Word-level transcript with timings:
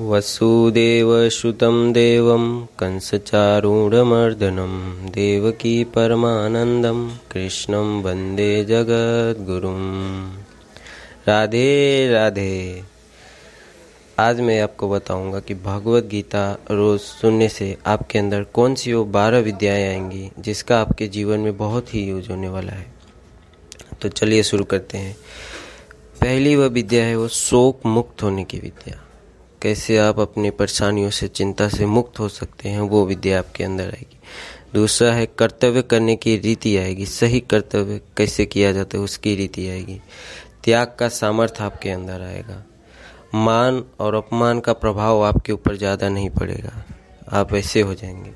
वसुदेवसुतं 0.00 1.92
देवं 1.92 2.66
कंसचारूढमर्दनं, 2.78 3.90
देवकी 5.06 5.84
परमानन्दं, 5.84 7.16
कृष्णं 7.32 8.02
वंदे 8.02 8.64
जगद्गुरुं। 8.64 10.30
राधे 11.28 12.08
राधे। 12.12 12.82
आज 14.18 14.40
मैं 14.40 14.60
आपको 14.60 14.88
बताऊँगा 14.88 15.40
कि 15.40 15.54
भगवत 15.54 16.04
गीता 16.04 16.58
रोज़ 16.70 17.00
सुनने 17.00 17.48
से 17.48 17.76
आपके 17.86 18.18
अंदर 18.18 18.42
कौन 18.42 18.74
सी 18.74 18.92
वो 18.92 19.04
बारह 19.04 19.38
विद्याएँ 19.38 19.88
आएँगी, 19.88 20.30
जिसका 20.38 20.80
आपके 20.80 21.08
जीवन 21.08 21.38
में 21.40 21.56
बहुत 21.56 21.94
ही 21.94 22.04
यूज़ 22.04 22.30
होने 22.30 22.48
वाला 22.48 22.72
है। 22.72 22.86
तो 24.02 24.08
चलिए 24.08 24.42
शुरू 24.42 24.64
करते 24.64 24.98
हैं। 24.98 25.16
पहली 26.20 26.56
वह 26.56 26.66
विद्या 26.66 27.04
है 27.04 27.16
वो 27.16 27.28
शोक 27.28 27.86
मुक्त 27.86 28.22
होने 28.22 28.44
की 28.44 28.58
विद्या। 28.58 29.04
कैसे 29.62 29.98
आप 29.98 30.20
अपनी 30.20 30.50
परेशानियों 30.50 31.10
से, 31.10 31.28
चिंता 31.28 31.68
से 31.68 31.86
मुक्त 31.86 32.18
हो 32.18 32.28
सकते 32.28 32.68
हैं, 32.68 32.80
वो 32.80 33.06
विद्या 33.06 33.38
आपके 33.38 33.64
अंदर 33.64 33.84
आएगी। 33.84 34.18
दूसरा 34.74 35.12
है, 35.12 35.26
कर्तव्य 35.26 35.82
करने 35.82 36.16
की 36.16 36.36
रीति 36.36 36.76
आएगी। 36.76 37.06
सही 37.06 37.40
कर्तव्य 37.40 38.00
कैसे 38.16 38.46
किया 38.46 38.72
जाता 38.72 38.98
है, 38.98 39.04
उसकी 39.04 39.34
रीति 39.34 39.68
आएगी। 39.68 40.00
त्याग 40.64 40.96
का 40.98 41.08
सामर्थ्य 41.08 41.64
आपके 41.64 41.90
अंदर 41.90 42.20
आएगा। 42.20 42.64
मान 43.34 43.84
और 44.00 44.14
अपमान 44.14 44.60
का 44.60 44.72
प्रभाव 44.72 45.22
आपके 45.22 45.52
ऊपर 45.52 45.76
ज़्यादा 45.76 46.08
नहीं 46.08 46.30
पड़ेगा। 46.30 46.84
आप 47.32 47.54
ऐसे 47.54 47.80
हो 47.80 47.94
जाएँगे। 47.94 48.32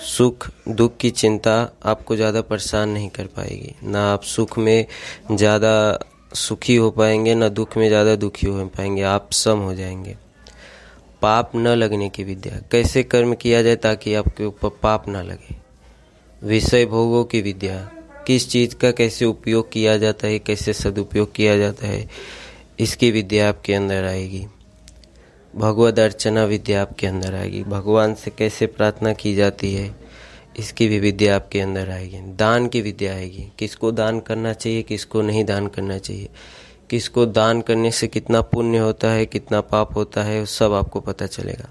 सुख, 0.00 0.50
दुख 0.68 0.96
की 0.96 1.10
चिंता 1.10 1.72
आपको 1.84 2.16
ज़्यादा 2.16 2.40
परेशान 2.40 2.88
नहीं 2.88 3.08
कर 3.08 3.26
पाएगी। 3.26 3.74
ना 3.84 4.12
आप 4.12 4.22
सुख 4.22 4.58
में 4.58 4.86
ज़्यादा 5.32 5.98
सुखी 6.34 6.76
हो 6.76 6.90
पाएँगे, 6.90 7.34
ना 7.34 7.48
दुख 7.48 7.76
में 7.76 7.88
ज़्यादा 7.88 8.16
दुखी 8.16 8.46
हो 8.46 8.66
पाएँगे, 8.66 9.02
आप 9.02 9.32
सम 9.32 9.58
हो 9.58 9.74
जाएँगे। 9.74 10.16
पाप 11.22 11.52
न 11.56 11.68
लगने 11.68 12.08
की 12.08 12.24
विद्या। 12.24 12.60
कैसे 12.72 13.02
कर्म 13.02 13.34
किया 13.34 13.62
जाए 13.62 13.76
ताकि 13.76 14.14
आपके 14.14 14.44
ऊपर 14.44 14.68
पाप 14.82 15.08
ना 15.08 15.22
लगे? 15.22 15.56
विषय 16.42 16.86
भोगों 16.86 17.24
की 17.24 17.40
विद्या। 17.40 17.90
किस 18.26 18.48
चीज़ 18.50 18.74
का 18.74 18.90
कैसे 18.90 19.24
उपयोग 19.24 19.72
किया 19.72 19.96
जाता 19.98 20.26
है, 20.26 20.38
कैसे 20.38 20.72
सदुपयोग 20.72 21.34
किया 21.34 21.58
जाता 21.58 21.86
है, 21.86 22.08
इसकी 22.80 23.10
विद्या 23.10 23.48
आपके 23.48 23.74
अंदर 23.74 24.04
आएगी। 24.04 24.46
भगवद 25.56 26.00
अर्चना 26.00 26.44
विद्या 26.44 26.82
आपके 26.82 27.06
अंदर 27.06 27.34
आएगी। 27.34 27.62
भगवान 27.62 28.14
से 28.14 28.30
कैसे 28.30 28.66
प्रार्थना 28.66 29.12
की 29.12 29.34
जाती 29.34 29.74
है 29.74 30.07
इसकी 30.58 30.88
भी 30.88 31.00
विद्या 31.00 31.36
आपके 31.36 31.60
अंदर 31.60 31.90
आएगी। 31.90 32.16
दान 32.16 32.68
की 32.68 32.80
विद्या 32.80 33.14
आएगी। 33.14 33.52
किसको 33.58 33.92
दान 33.92 34.20
करना 34.20 34.52
चाहिए, 34.52 34.82
किसको 34.82 35.22
नहीं 35.22 35.44
दान 35.44 35.66
करना 35.66 35.98
चाहिए। 35.98 36.28
किसको 36.90 37.26
दान 37.26 37.60
करने 37.60 37.90
से 37.90 38.06
कितना 38.06 38.40
पुण्य 38.40 38.78
होता 38.78 39.10
है, 39.10 39.26
कितना 39.26 39.60
पाप 39.60 39.96
होता 39.96 40.22
है 40.22 40.46
सब 40.46 40.72
आपको 40.72 41.00
पता 41.00 41.26
चलेगा। 41.26 41.70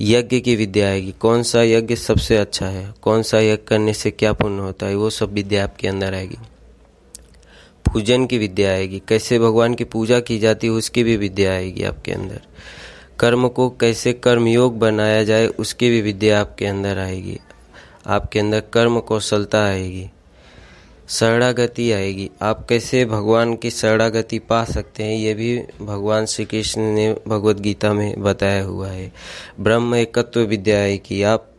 यज्ञ 0.00 0.40
की 0.40 0.56
विद्या 0.56 0.88
आएगी। 0.88 1.12
कौन 1.12 1.42
सा 1.42 1.62
यज्ञ 1.62 1.96
सबसे 1.96 2.36
अच्छा 2.36 2.66
है? 2.66 2.94
कौन 3.02 3.22
सा 3.22 3.40
यज्ञ 3.40 3.56
करने 3.56 3.94
से 3.94 4.10
क्या 4.10 4.32
पुण्य 4.32 4.62
होता 4.62 4.86
है? 4.86 4.94
वो 4.94 5.10
सब 5.10 5.32
विद्या 5.32 5.64
आपके 5.64 5.88
अंदर 5.88 6.14
आएगी। 6.14 6.36
पूजन 7.92 8.26
की 8.26 8.38
विद्या 8.38 8.70
आएगी। 8.70 9.02
कैसे 9.08 9.38
भगवान 9.38 9.74
की 9.74 9.84
पूजा 9.84 10.20
की 10.20 10.38
जाती 10.38 10.66
है, 10.66 10.72
उसकी 10.72 11.02
भी 11.02 11.16
विद्या 11.16 11.52
आएगी 11.52 11.82
आपके 11.82 12.12
अंदर। 12.12 12.40
कर्म 13.18 13.48
को 13.48 13.70
कैसे 13.70 14.12
कर्मयोग 14.12 14.78
बनाया 14.78 15.24
जाए, 15.24 15.46
उसकी 15.46 15.90
भी 15.90 16.00
विद्या 16.00 16.40
आपके 16.40 16.66
अंदर 16.66 16.98
आएगी। 16.98 17.38
आपके 18.06 18.38
अंदर 18.38 18.60
कर्म 18.72 18.98
कौशलता 19.00 19.64
आएगी, 19.64 20.10
शरणागति 21.08 21.90
आएगी। 21.92 22.30
आप 22.42 22.66
कैसे 22.68 23.04
भगवान 23.04 23.54
की 23.56 23.70
शरणागति 23.70 24.38
पा 24.38 24.64
सकते 24.64 25.02
हैं, 25.02 25.16
ये 25.16 25.34
भी 25.34 25.58
भगवान 25.80 26.26
श्री 26.26 26.44
कृष्ण 26.44 26.82
ने 26.94 27.12
भगवत 27.28 27.60
गीता 27.60 27.92
में 27.92 28.22
बताया 28.22 28.62
हुआ 28.64 28.88
है। 28.88 29.12
ब्रह्म 29.60 29.94
एकत्व 29.94 30.40
विद्या 30.40 30.78
है 30.78 30.98
कि 30.98 31.22
आप 31.22 31.50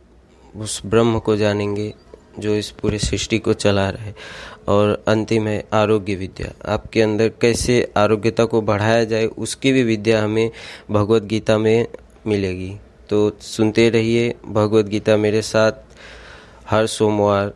उस 0.56 0.80
ब्रह्म 0.86 1.18
को 1.18 1.36
जानेंगे, 1.36 1.92
जो 2.38 2.54
इस 2.54 2.70
पूरे 2.70 2.98
सृष्टि 2.98 3.38
को 3.38 3.52
चला 3.52 3.88
रहे 3.90 4.12
और 4.68 5.02
अंतिम 5.08 5.46
है 5.46 5.64
आरोग्य 5.72 6.14
विद्या। 6.14 6.52
आपके 6.72 7.02
अंदर 7.02 7.28
कैसे 7.40 7.92
आरोग्यता 7.96 8.44
को 8.44 8.60
बढ़ाया 8.62 9.04
जाए, 9.04 9.26
उसकी 9.26 9.72
भी 9.72 9.82
विद्या 9.82 10.22
हमें 10.24 10.50
भगवत 10.90 11.22
गीता 11.22 11.58
में 11.58 11.86
मिलेगी। 12.26 12.74
तो 13.08 13.30
सुनते 13.40 13.88
रहिए 13.90 14.34
भगवत 14.46 14.86
गीता 14.86 15.16
मेरे 15.16 15.42
साथ। 15.42 15.72
हर 16.70 16.86
सोमवार। 16.86 17.52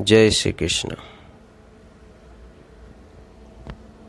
जय 0.00 0.30
श्री 0.30 0.52
कृष्ण। 0.52 0.88